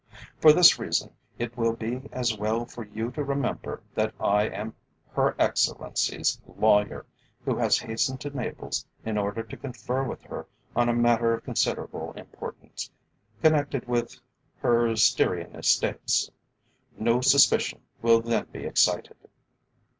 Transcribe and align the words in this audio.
For 0.39 0.51
this 0.51 0.79
reason 0.79 1.13
it 1.37 1.55
will 1.55 1.73
be 1.73 2.09
as 2.11 2.35
well 2.35 2.65
for 2.65 2.83
you 2.83 3.11
to 3.11 3.23
remember 3.23 3.83
that 3.93 4.15
I 4.19 4.45
am 4.47 4.73
her 5.11 5.35
Excellency's 5.37 6.41
lawyer, 6.57 7.05
who 7.45 7.55
has 7.57 7.77
hastened 7.77 8.19
to 8.21 8.31
Naples 8.31 8.83
in 9.05 9.15
order 9.19 9.43
to 9.43 9.55
confer 9.55 10.01
with 10.03 10.23
her 10.23 10.47
on 10.75 10.89
a 10.89 10.93
matter 10.95 11.35
of 11.35 11.43
considerable 11.43 12.13
importance, 12.13 12.89
connected 13.43 13.87
with 13.87 14.19
her 14.63 14.95
Styrian 14.95 15.55
estates. 15.55 16.31
No 16.97 17.21
suspicion 17.21 17.81
will 18.01 18.21
then 18.21 18.45
be 18.51 18.65
excited." 18.65 19.15